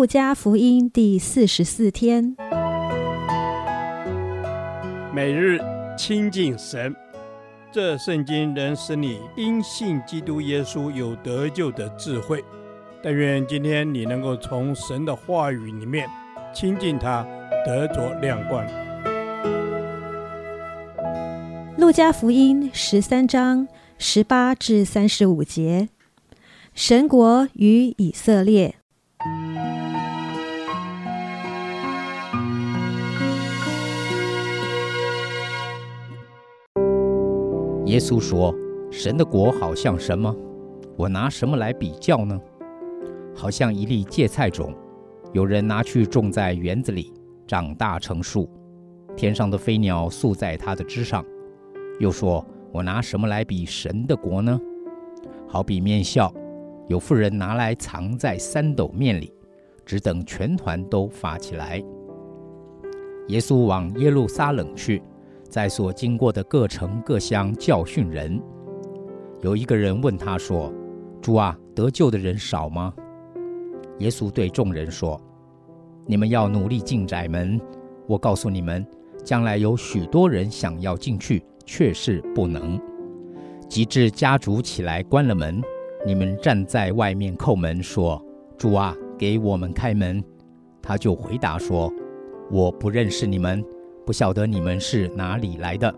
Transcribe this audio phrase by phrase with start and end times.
[0.00, 2.34] 路加福音第四十四天，
[5.14, 5.60] 每日
[5.94, 6.96] 亲近神，
[7.70, 12.42] 这圣经能使你因信基督耶稣有得救的智慧。
[13.02, 16.08] 但愿今天你能够从神的话语里面
[16.54, 17.22] 亲近他，
[17.66, 18.66] 得着亮光。
[21.76, 25.90] 路加福音十三章十八至三十五节，
[26.72, 28.79] 神国与以色列。
[37.86, 38.54] 耶稣说
[38.92, 40.34] ：“神的国好像什么？
[40.96, 42.38] 我拿什么来比较呢？
[43.34, 44.74] 好像一粒芥菜种，
[45.32, 47.12] 有人拿去种在园子里，
[47.46, 48.48] 长大成树，
[49.16, 51.24] 天上的飞鸟宿在它的枝上。
[51.98, 54.60] 又说：我拿什么来比神的国呢？
[55.48, 56.30] 好比面酵，
[56.86, 59.32] 有妇人拿来藏在三斗面里，
[59.86, 61.82] 只等全团都发起来。
[63.28, 65.02] 耶稣往耶路撒冷去。”
[65.50, 68.40] 在所经过的各城各乡教训人。
[69.42, 70.72] 有一个人问他说
[71.20, 72.94] ：“主啊，得救的人少吗？”
[73.98, 75.20] 耶稣对众人说
[76.06, 77.60] ：“你们要努力进窄门。
[78.06, 78.86] 我告诉你们，
[79.24, 82.80] 将来有许多人想要进去，却是不能。
[83.68, 85.60] 及至家主起来关了门，
[86.06, 88.24] 你们站在外面叩门，说
[88.56, 90.22] ：‘主啊，给我们开门。’
[90.80, 91.92] 他就回答说
[92.50, 93.64] ：‘我不认识你们。’”
[94.04, 95.94] 不晓得你们是哪里来的。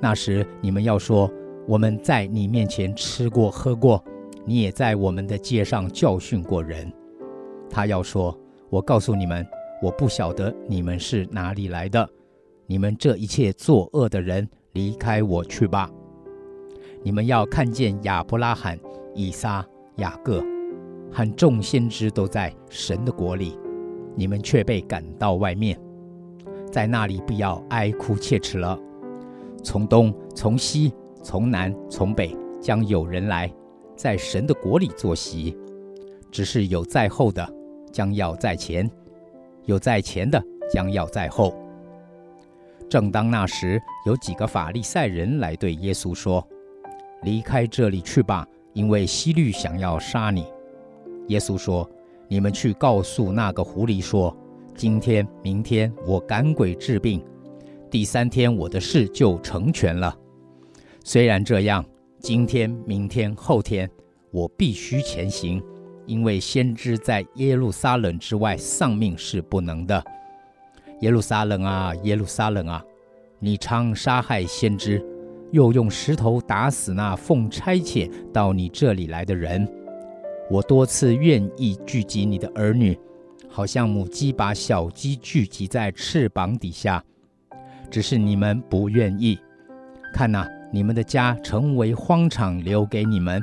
[0.00, 1.30] 那时你们要说
[1.66, 4.02] ：“我们在你面前吃过喝过，
[4.44, 6.90] 你也在我们的街上教训过人。”
[7.68, 8.38] 他要说
[8.70, 9.46] ：“我告诉你们，
[9.82, 12.08] 我不晓得你们是哪里来的。
[12.66, 15.90] 你们这一切作恶的人，离开我去吧。
[17.02, 18.78] 你们要看见亚伯拉罕、
[19.14, 19.66] 以撒、
[19.96, 20.44] 雅各
[21.10, 23.58] 和众先知都在神的国里，
[24.14, 25.78] 你们却被赶到外面。”
[26.70, 28.78] 在那里不要哀哭切齿了。
[29.64, 33.52] 从东、从西、从南、从北，将有人来，
[33.96, 35.56] 在神的国里坐席。
[36.30, 37.46] 只是有在后的，
[37.90, 38.86] 将要在前；
[39.64, 40.42] 有在前的，
[40.72, 41.54] 将要在后。
[42.88, 46.46] 正当那时，有几个法利赛人来对耶稣说
[47.24, 50.46] ：“离开这里去吧，因为希律想要杀你。”
[51.28, 51.88] 耶稣说
[52.28, 54.34] ：“你们去告诉那个狐狸说。”
[54.78, 57.20] 今天、明天我赶鬼治病，
[57.90, 60.16] 第三天我的事就成全了。
[61.02, 61.84] 虽然这样，
[62.20, 63.90] 今天、明天、后天
[64.30, 65.60] 我必须前行，
[66.06, 70.00] 因为先知在耶路撒冷之外丧命是不能的。
[71.00, 72.80] 耶路撒冷啊，耶路撒冷啊，
[73.40, 75.04] 你常杀害先知，
[75.50, 79.68] 又用石头打死那奉差遣到你这里来的人。
[80.48, 82.96] 我多次愿意聚集你的儿女。
[83.48, 87.02] 好像母鸡把小鸡聚集在翅膀底下，
[87.90, 89.38] 只是你们不愿意。
[90.14, 93.40] 看哪，你们的家成为荒场，留给你们。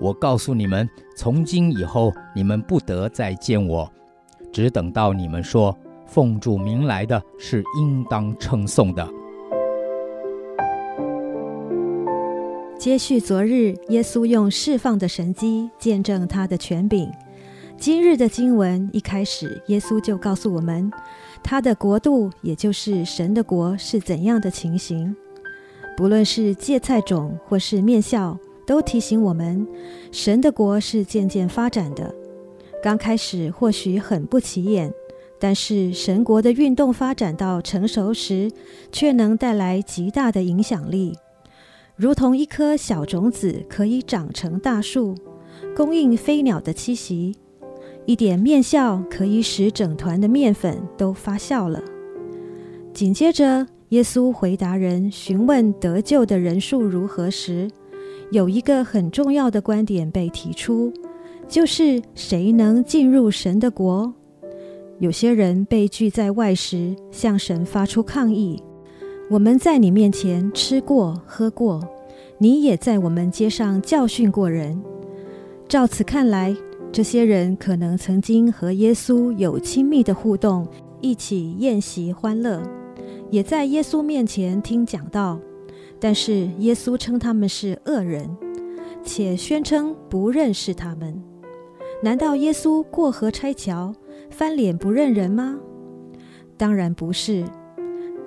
[0.00, 3.90] 我告诉你们，从今以后，你们不得再见我，
[4.52, 5.76] 只等到你们说
[6.06, 9.08] 奉主名来的是应当称颂的。
[12.78, 17.10] 接续昨日，耶稣用释放的神迹见证他的权柄。
[17.78, 20.90] 今日的经文一开始，耶稣就告诉我们，
[21.42, 25.14] 他的国度，也就是神的国是怎样的情形。
[25.96, 29.66] 不论是芥菜种或是面酵，都提醒我们，
[30.10, 32.12] 神的国是渐渐发展的。
[32.82, 34.92] 刚开始或许很不起眼，
[35.38, 38.50] 但是神国的运动发展到成熟时，
[38.90, 41.16] 却能带来极大的影响力。
[41.94, 45.14] 如同一颗小种子可以长成大树，
[45.76, 47.36] 供应飞鸟的栖息。
[48.06, 51.82] 一点面酵可以使整团的面粉都发酵了。
[52.94, 57.68] 紧接着，耶稣回答人询问得救的人数如何时，
[58.30, 60.92] 有一个很重要的观点被提出，
[61.48, 64.14] 就是谁能进入神的国？
[64.98, 68.62] 有些人被拒在外时，向神发出抗议
[69.28, 71.86] ：“我们在你面前吃过喝过，
[72.38, 74.80] 你也在我们街上教训过人。”
[75.68, 76.56] 照此看来，
[76.96, 80.66] 这些人可能曾经和耶稣有亲密的互动，
[81.02, 82.62] 一起宴席欢乐，
[83.30, 85.38] 也在耶稣面前听讲道。
[86.00, 88.34] 但是耶稣称他们是恶人，
[89.04, 91.22] 且宣称不认识他们。
[92.02, 93.94] 难道耶稣过河拆桥，
[94.30, 95.60] 翻脸不认人吗？
[96.56, 97.44] 当然不是。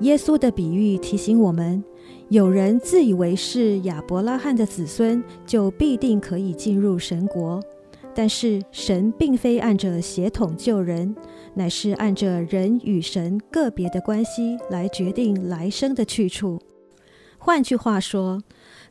[0.00, 1.82] 耶稣的比喻提醒我们：
[2.28, 7.58] 有人自以为是亚伯拉罕的子孙，就必定可以进入神国。
[8.18, 11.14] 但是神并非按着血统救人，
[11.54, 16.58] 乃是按着人与神个别的关系来决定来生的去处。
[17.38, 18.42] 换句话说，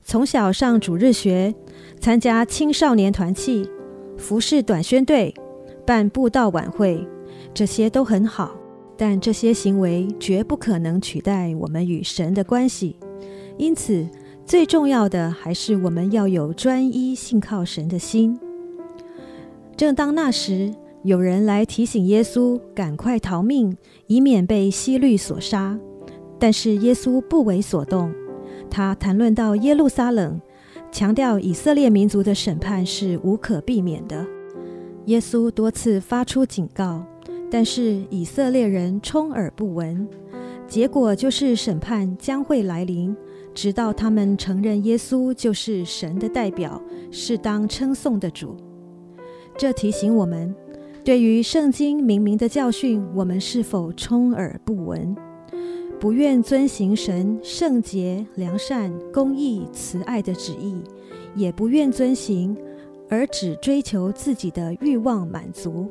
[0.02, 1.54] 从小上主日学，
[2.00, 3.70] 参加青少年团契，
[4.18, 5.34] 服侍短宣队，
[5.86, 7.06] 办布道晚会，
[7.54, 8.56] 这些都很好，
[8.96, 12.96] 但这些行为绝不可能取代我们与神的关系。
[13.58, 14.08] 因此，
[14.46, 18.40] 最重要的还是我们要有专一信靠神的心。
[19.78, 23.78] 正当那时，有人来提醒耶稣赶快逃命，
[24.08, 25.80] 以免被希律所杀。
[26.40, 28.12] 但是耶稣不为所动。
[28.72, 30.42] 他谈论到耶路撒冷，
[30.92, 34.26] 强调以色列民族的审判是无可避免的。
[35.06, 37.06] 耶稣多次发出警告，
[37.52, 40.08] 但是以色列人充耳不闻，
[40.68, 43.16] 结果就是审判将会来临。
[43.54, 46.82] 直到他们承认耶稣就是神的代表，
[47.12, 48.58] 是当称颂的主。
[49.58, 50.54] 这提醒我们，
[51.04, 55.16] 对于圣经明明的教训，我们是否充耳不闻？
[56.00, 60.76] 不愿遵行神圣洁、良善、公义、慈爱的旨意，
[61.36, 62.56] 也不愿遵行，
[63.10, 65.90] 而只追求自己的欲望满足，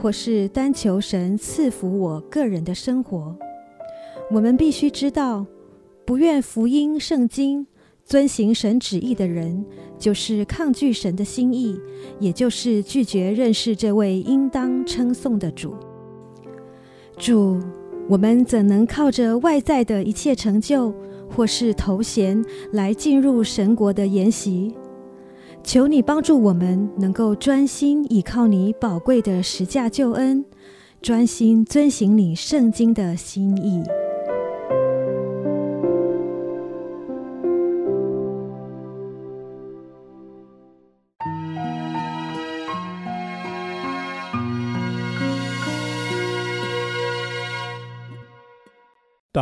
[0.00, 3.36] 或是单求神赐福我个人的生活。
[4.30, 5.44] 我们必须知道。
[6.06, 7.68] 不愿福音圣经
[8.04, 9.64] 遵行神旨意的人，
[9.98, 11.78] 就是抗拒神的心意，
[12.18, 15.74] 也就是拒绝认识这位应当称颂的主。
[17.16, 17.60] 主，
[18.08, 20.92] 我们怎能靠着外在的一切成就
[21.28, 24.74] 或是头衔来进入神国的筵席？
[25.62, 30.44] 求你帮助我们，能够专心倚靠你宝贵的十架救恩，
[31.02, 33.82] 专心遵行你圣经的心意。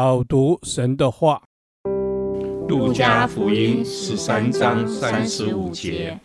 [0.00, 1.42] 导读神的话，
[2.68, 6.16] 《路加福音》十三章三十五节：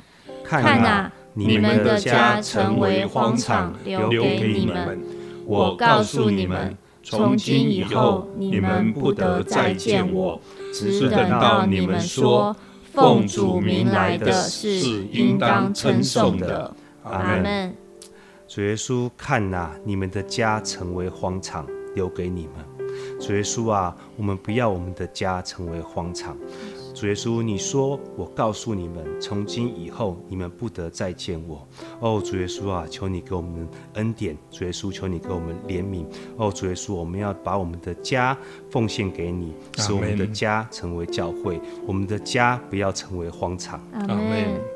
[0.44, 5.02] 看哪，你们的家成为荒场，留给你们。
[5.48, 10.40] 我告诉你们，从今以后，你们不得再见我，
[10.72, 12.56] 只是等到你们说
[12.92, 16.72] 奉主名来的是应当称颂的。
[17.02, 17.76] 阿门。
[18.48, 21.66] 主耶稣，看哪，你们的家成为荒场，
[21.96, 22.73] 留给你们。
[23.24, 26.36] 主耶稣啊，我们不要我们的家成为荒场。
[26.94, 31.66] 主耶稣，你说，我告诉你们，从今以后，你们不得再见我。
[32.02, 34.38] 哦，主耶稣啊，求你给我们恩典。
[34.52, 36.06] 主耶稣，求你给我们怜悯。
[36.36, 38.38] 哦，主耶稣，我们要把我们的家
[38.70, 43.80] 奉献给你，使我们的家成为教会，我们的家不要成为荒场。
[43.94, 44.73] 阿门。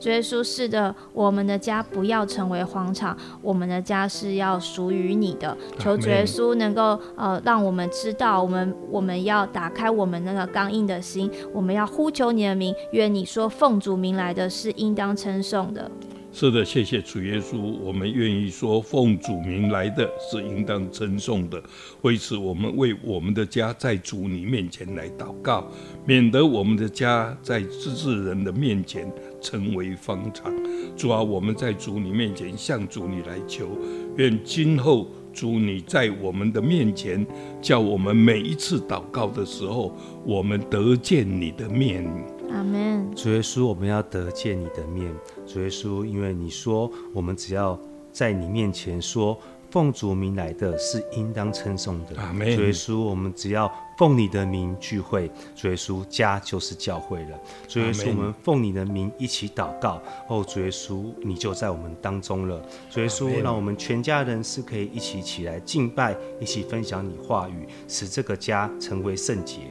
[0.00, 5.56] 主耶稣，是的，我们的家不要成为荒场，我们的家是要属于你的。
[5.78, 15.90] 求主耶稣能够呃，让我们知道，我们我们要打开我们那个刚硬的心，我们要呼求你的名，愿你说奉主名来的是应当称颂的。
[16.30, 21.60] 是的，谢谢主耶稣，我们愿意说奉主名来的是应当称颂的。
[22.02, 25.66] 为此，我们为我们的家在主你面前来祷告，
[26.04, 30.52] 免得我们的家在自治人的面前成为方场。
[30.96, 33.68] 主啊，我们在主你面前向主你来求，
[34.16, 37.26] 愿今后主你在我们的面前，
[37.60, 39.92] 叫我们每一次祷告的时候，
[40.24, 42.04] 我们得见你的面。
[42.50, 43.06] 阿门。
[43.14, 45.12] 主耶稣，我们要得见你的面。
[45.46, 47.78] 主耶稣，因为你说，我们只要
[48.12, 49.38] 在你面前说
[49.70, 52.20] 奉主名来的是应当称颂的。
[52.20, 52.56] 阿门。
[52.56, 57.38] 主耶稣，我们只要奉你的名聚会，主耶稣家就是教会了。
[57.66, 62.62] 主耶稣，我们奉你的名一起祷告，哦，主耶稣，你就在我们当中了。
[62.88, 69.62] 主耶稣，让我们全家人是可以一起起来敬拜，一起分享你话语，使这个家成为圣洁。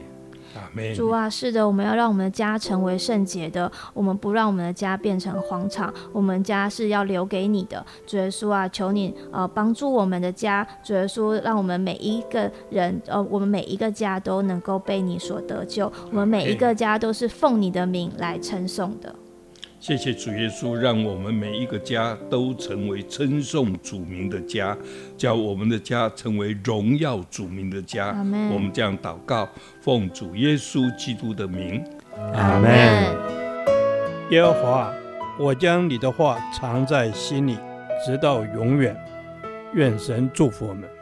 [0.94, 7.84] 主啊，是的，我们要让我们的家成为圣洁的，我们不让我们的家变成荒场，我们家是要留给你的。
[8.06, 19.14] 主耶稣啊，求你呃帮助我们的家，主耶稣，让我们每一个人呃，我们每一个家都能够被你所得救，我们每一个家都是奉你的名来称颂的。
[19.80, 24.76] 谢谢主耶稣，让我们每一个家都成为称颂主名的家，
[25.16, 28.08] 叫我们的家成为荣耀主名的家。
[28.52, 29.48] 我们这样祷告，
[29.80, 31.82] 奉主耶稣基督的名。
[32.34, 32.68] 阿门。
[34.30, 34.92] 耶和华，
[35.38, 37.56] 我将你的话藏在心里，
[38.04, 38.96] 直到永远。
[39.74, 40.97] 愿神祝福我们。